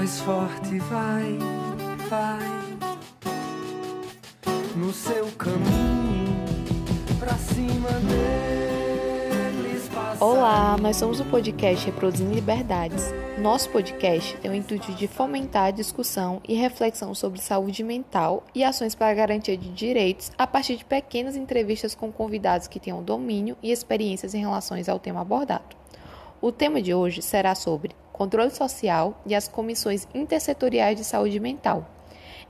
[0.00, 1.38] mais forte vai,
[2.08, 2.40] vai
[4.74, 6.42] no seu caminho
[7.18, 9.86] pra cima deles.
[9.94, 10.24] Passar.
[10.24, 13.12] Olá, nós somos o podcast Reproduzindo Liberdades.
[13.36, 18.64] Nosso podcast tem o intuito de fomentar a discussão e reflexão sobre saúde mental e
[18.64, 23.54] ações para garantia de direitos a partir de pequenas entrevistas com convidados que tenham domínio
[23.62, 25.76] e experiências em relação ao tema abordado.
[26.40, 31.88] O tema de hoje será sobre controle social e as comissões intersetoriais de saúde mental.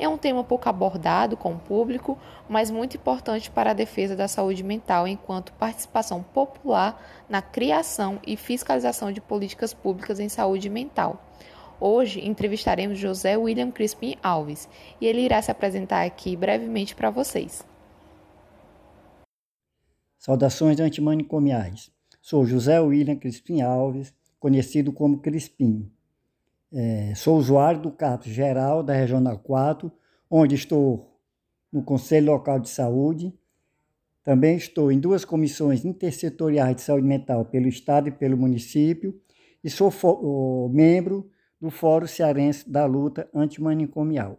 [0.01, 4.27] É um tema pouco abordado com o público, mas muito importante para a defesa da
[4.27, 11.25] saúde mental enquanto participação popular na criação e fiscalização de políticas públicas em saúde mental.
[11.79, 14.69] Hoje entrevistaremos José William Crispim Alves
[15.01, 17.65] e ele irá se apresentar aqui brevemente para vocês.
[20.19, 21.93] Saudações antimanicomiais.
[22.21, 25.89] Sou José William Crispim Alves, conhecido como Crispim.
[26.73, 29.93] É, sou usuário do CAPS geral da Regional 4,
[30.31, 31.17] onde estou
[31.71, 33.33] no Conselho Local de Saúde.
[34.25, 39.21] Também estou em duas comissões intersetoriais de saúde mental pelo Estado e pelo município
[39.63, 44.39] e sou membro do Fórum Cearense da Luta Antimanicomial.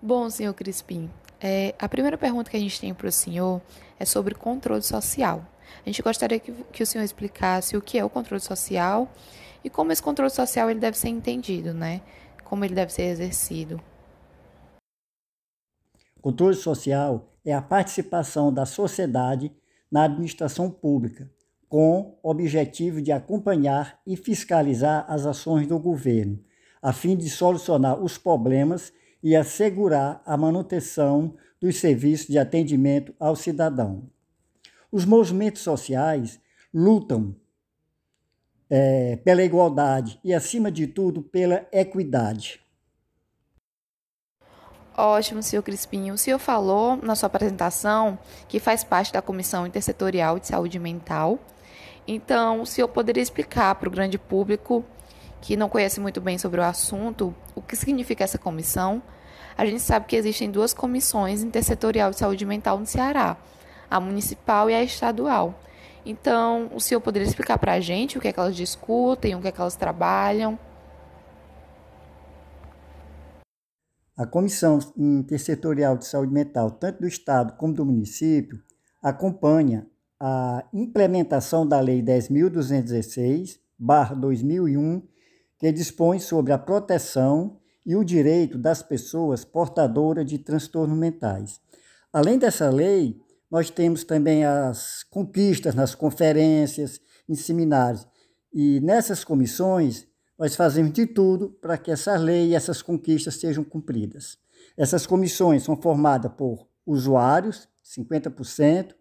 [0.00, 3.60] Bom, senhor Crispim, é, a primeira pergunta que a gente tem para o senhor
[3.98, 5.46] é sobre controle social.
[5.80, 9.10] A gente gostaria que, que o senhor explicasse o que é o controle social
[9.64, 12.02] e como esse controle social ele deve ser entendido, né?
[12.44, 13.80] Como ele deve ser exercido.
[16.20, 19.52] Controle social é a participação da sociedade
[19.90, 21.28] na administração pública,
[21.68, 26.38] com objetivo de acompanhar e fiscalizar as ações do governo,
[26.80, 33.36] a fim de solucionar os problemas e assegurar a manutenção dos serviços de atendimento ao
[33.36, 34.08] cidadão.
[34.92, 36.38] Os movimentos sociais
[36.72, 37.34] lutam
[38.68, 42.60] é, pela igualdade e, acima de tudo, pela equidade.
[44.94, 46.12] Ótimo, senhor Crispinho.
[46.12, 51.38] O senhor falou na sua apresentação que faz parte da Comissão Intersetorial de Saúde Mental.
[52.06, 54.84] Então, o senhor poderia explicar para o grande público
[55.40, 59.02] que não conhece muito bem sobre o assunto o que significa essa comissão?
[59.56, 63.38] A gente sabe que existem duas comissões intersetorial de saúde mental no Ceará
[63.92, 65.54] a municipal e a estadual.
[66.04, 69.40] Então, o senhor poderia explicar para a gente o que é que elas discutem, o
[69.40, 70.58] que é que elas trabalham?
[74.16, 78.58] A Comissão Intersetorial de Saúde Mental, tanto do Estado como do município,
[79.02, 79.86] acompanha
[80.18, 85.02] a implementação da Lei 10.216-2001,
[85.58, 91.60] que dispõe sobre a proteção e o direito das pessoas portadoras de transtornos mentais.
[92.12, 93.20] Além dessa lei,
[93.52, 96.98] nós temos também as conquistas nas conferências,
[97.28, 98.06] em seminários.
[98.50, 100.06] E nessas comissões,
[100.38, 104.38] nós fazemos de tudo para que essa lei e essas conquistas sejam cumpridas.
[104.74, 108.94] Essas comissões são formadas por usuários, 50%,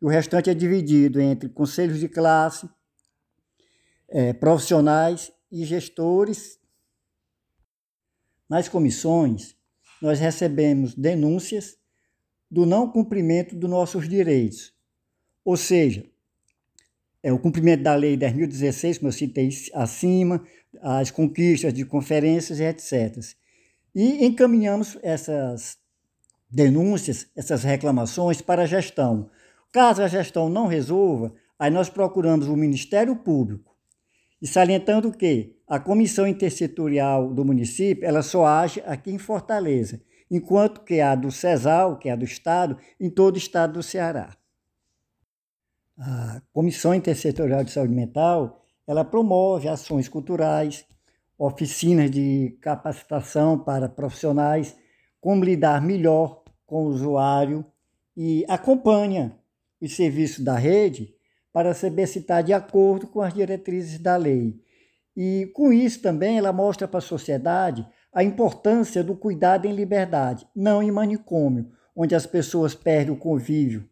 [0.00, 2.66] e o restante é dividido entre conselhos de classe,
[4.08, 6.58] é, profissionais e gestores.
[8.48, 9.54] Nas comissões,
[10.00, 11.77] nós recebemos denúncias
[12.50, 14.72] do não cumprimento dos nossos direitos.
[15.44, 16.04] Ou seja,
[17.22, 20.42] é o cumprimento da Lei 10.016, como eu citei acima,
[20.80, 23.18] as conquistas de conferências etc.
[23.94, 25.78] E encaminhamos essas
[26.50, 29.30] denúncias, essas reclamações para a gestão.
[29.72, 33.76] Caso a gestão não resolva, aí nós procuramos o Ministério Público.
[34.40, 40.82] E salientando que a comissão intersetorial do município, ela só age aqui em Fortaleza enquanto
[40.82, 44.36] que a do CESAL, que é a do Estado, em todo o Estado do Ceará.
[45.98, 50.84] A Comissão Intersetorial de Saúde Mental, ela promove ações culturais,
[51.36, 54.76] oficinas de capacitação para profissionais,
[55.20, 57.64] como lidar melhor com o usuário
[58.16, 59.36] e acompanha
[59.80, 61.14] os serviços da rede
[61.52, 64.60] para saber se está de acordo com as diretrizes da lei.
[65.16, 70.46] E com isso também ela mostra para a sociedade a importância do cuidado em liberdade,
[70.54, 73.88] não em manicômio, onde as pessoas perdem o convívio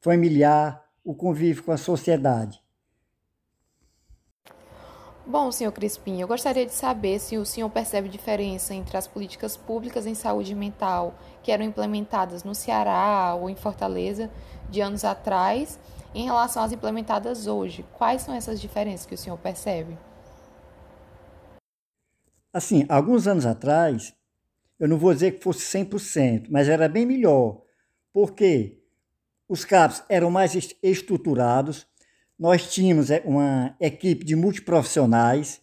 [0.00, 2.62] familiar, o convívio com a sociedade.
[5.26, 9.56] Bom, senhor Crispim, eu gostaria de saber se o senhor percebe diferença entre as políticas
[9.56, 14.30] públicas em saúde mental que eram implementadas no Ceará ou em Fortaleza
[14.70, 15.80] de anos atrás
[16.14, 17.84] em relação às implementadas hoje.
[17.98, 19.98] Quais são essas diferenças que o senhor percebe?
[22.56, 24.14] Assim, alguns anos atrás,
[24.80, 27.60] eu não vou dizer que fosse 100%, mas era bem melhor,
[28.14, 28.78] porque
[29.46, 31.86] os CAPs eram mais estruturados,
[32.38, 35.60] nós tínhamos é, uma equipe de multiprofissionais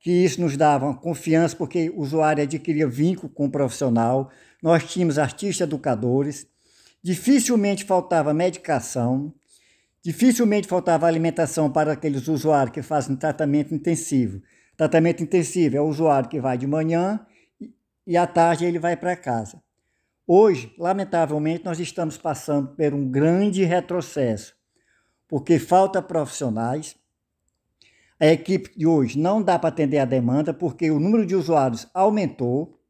[0.00, 4.28] que isso nos dava confiança, porque o usuário adquiria vínculo com o profissional.
[4.60, 6.48] Nós tínhamos artistas educadores,
[7.00, 9.32] dificilmente faltava medicação,
[10.02, 14.42] dificilmente faltava alimentação para aqueles usuários que fazem tratamento intensivo.
[14.78, 17.26] Tratamento intensivo é o usuário que vai de manhã
[18.06, 19.60] e à tarde ele vai para casa.
[20.24, 24.54] Hoje, lamentavelmente, nós estamos passando por um grande retrocesso,
[25.26, 26.94] porque falta profissionais.
[28.20, 31.88] A equipe de hoje não dá para atender a demanda porque o número de usuários
[31.92, 32.80] aumentou.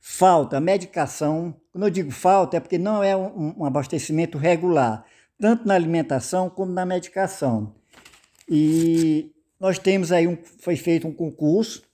[0.00, 1.60] Falta medicação.
[1.72, 5.04] Quando eu digo falta, é porque não é um, um abastecimento regular,
[5.40, 7.74] tanto na alimentação como na medicação.
[8.48, 11.88] E nós temos aí um, foi feito um concurso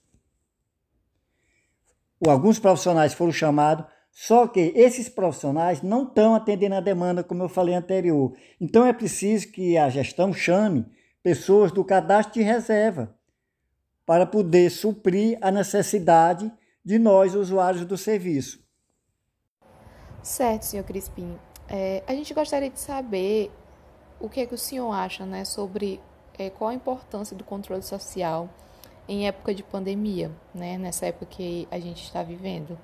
[2.29, 7.49] alguns profissionais foram chamados, só que esses profissionais não estão atendendo a demanda, como eu
[7.49, 8.33] falei anterior.
[8.59, 10.85] Então é preciso que a gestão chame
[11.21, 13.13] pessoas do cadastro de reserva
[14.05, 16.51] para poder suprir a necessidade
[16.83, 18.63] de nós, usuários do serviço.
[20.21, 21.37] Certo, senhor Crispim.
[21.67, 23.51] É, a gente gostaria de saber
[24.19, 25.99] o que é que o senhor acha né, sobre
[26.37, 28.49] é, qual a importância do controle social
[29.07, 30.77] em época de pandemia, né?
[30.77, 32.77] Nessa época que a gente está vivendo.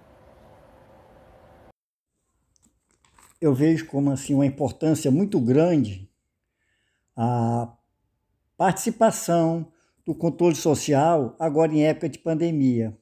[3.39, 6.07] Eu vejo como assim uma importância muito grande
[7.17, 7.73] a
[8.55, 9.67] participação
[10.05, 12.95] do controle social agora em época de pandemia,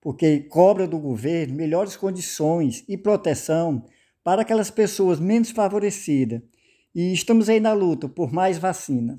[0.00, 3.84] porque cobra do governo melhores condições e proteção
[4.24, 6.42] para aquelas pessoas menos favorecidas.
[6.92, 9.18] E estamos aí na luta por mais vacina.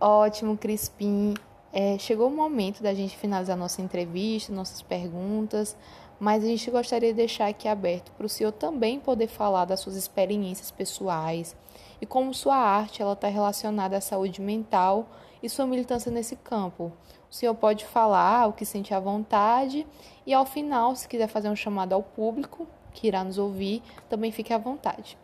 [0.00, 1.34] Ótimo, Crispim.
[1.70, 5.76] É, chegou o momento da gente finalizar nossa entrevista, nossas perguntas,
[6.18, 9.80] mas a gente gostaria de deixar aqui aberto para o senhor também poder falar das
[9.80, 11.54] suas experiências pessoais
[12.00, 15.06] e como sua arte ela está relacionada à saúde mental
[15.42, 16.90] e sua militância nesse campo.
[17.30, 19.86] O senhor pode falar o que sente à vontade
[20.26, 24.32] e ao final, se quiser fazer um chamado ao público que irá nos ouvir, também
[24.32, 25.18] fique à vontade.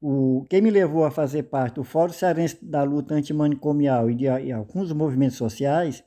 [0.00, 4.24] O, quem me levou a fazer parte do Fórum Cearense da Luta Antimanicomial e de
[4.24, 6.02] e alguns movimentos sociais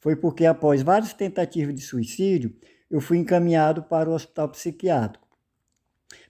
[0.00, 2.54] foi porque, após várias tentativas de suicídio,
[2.90, 5.26] eu fui encaminhado para o hospital psiquiátrico.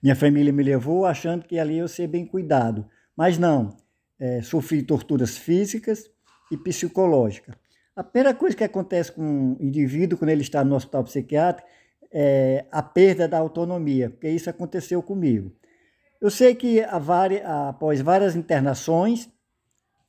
[0.03, 3.77] Minha família me levou achando que ali eu ia ser bem cuidado, mas não,
[4.19, 6.11] é, sofri torturas físicas
[6.51, 7.55] e psicológicas.
[7.95, 11.69] A primeira coisa que acontece com um indivíduo quando ele está no hospital psiquiátrico
[12.11, 15.53] é a perda da autonomia, porque isso aconteceu comigo.
[16.21, 19.31] Eu sei que após várias internações,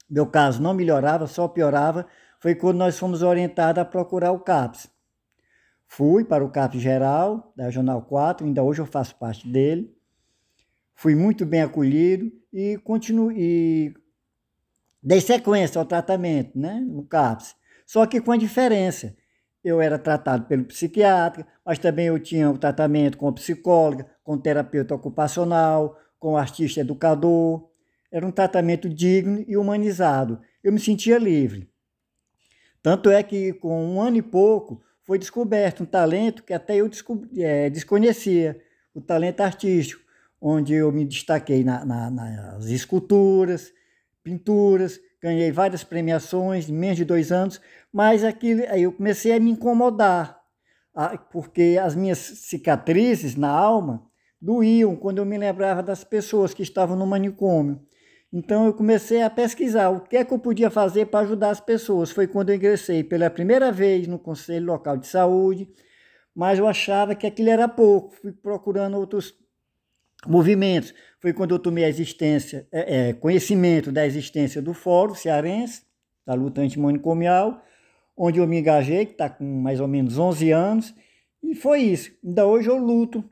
[0.09, 2.07] meu caso não melhorava, só piorava,
[2.39, 4.89] foi quando nós fomos orientados a procurar o CAPS.
[5.88, 9.95] Fui para o CAPS geral, da Regional 4, ainda hoje eu faço parte dele.
[10.95, 13.94] Fui muito bem acolhido e continuo e
[15.01, 17.55] dei sequência ao tratamento, né, no CAPS.
[17.85, 19.15] Só que com a diferença,
[19.63, 24.95] eu era tratado pelo psiquiatra, mas também eu tinha o tratamento com psicóloga, com terapeuta
[24.95, 27.69] ocupacional, com artista educador.
[28.11, 30.39] Era um tratamento digno e humanizado.
[30.63, 31.69] Eu me sentia livre.
[32.81, 36.89] Tanto é que, com um ano e pouco, foi descoberto um talento que até eu
[37.38, 38.59] é, desconhecia,
[38.94, 40.01] o talento artístico,
[40.41, 43.72] onde eu me destaquei na, na, nas esculturas,
[44.24, 47.59] pinturas, ganhei várias premiações em menos de dois anos,
[47.91, 50.39] mas aquilo, aí eu comecei a me incomodar,
[51.31, 54.07] porque as minhas cicatrizes na alma
[54.41, 57.81] doíam quando eu me lembrava das pessoas que estavam no manicômio.
[58.31, 61.59] Então eu comecei a pesquisar o que é que eu podia fazer para ajudar as
[61.59, 62.11] pessoas.
[62.11, 65.67] Foi quando eu ingressei pela primeira vez no Conselho Local de Saúde,
[66.35, 68.11] mas eu achava que aquilo era pouco.
[68.11, 69.33] Fui procurando outros
[70.27, 70.93] movimentos.
[71.19, 75.83] Foi quando eu tomei é, é, conhecimento da existência do Fórum Cearense,
[76.25, 77.63] da luta antimanicomial,
[78.15, 80.95] onde eu me engajei, que está com mais ou menos 11 anos,
[81.41, 82.11] e foi isso.
[82.23, 83.23] Ainda hoje eu luto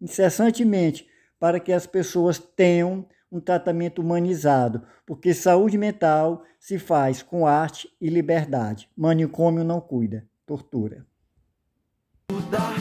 [0.00, 1.06] incessantemente
[1.38, 7.88] para que as pessoas tenham um tratamento humanizado, porque saúde mental se faz com arte
[8.00, 8.88] e liberdade.
[8.96, 11.06] Manicômio não cuida, tortura.
[12.30, 12.74] Mudar